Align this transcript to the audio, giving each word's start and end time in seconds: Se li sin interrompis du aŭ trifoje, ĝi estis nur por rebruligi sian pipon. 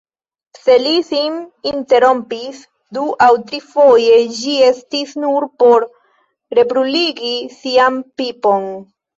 Se 0.59 0.75
li 0.83 0.93
sin 1.09 1.35
interrompis 1.71 2.63
du 2.97 3.03
aŭ 3.27 3.29
trifoje, 3.51 4.15
ĝi 4.39 4.55
estis 4.71 5.13
nur 5.27 5.49
por 5.61 5.87
rebruligi 6.61 7.37
sian 7.61 8.03
pipon. 8.23 8.69